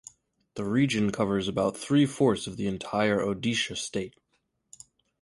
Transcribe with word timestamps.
The 0.55 0.63
region 0.63 1.11
covers 1.11 1.47
about 1.47 1.77
three-fourths 1.77 2.47
of 2.47 2.57
the 2.57 2.65
entire 2.65 3.19
Odisha 3.19 3.77
state. 3.77 4.15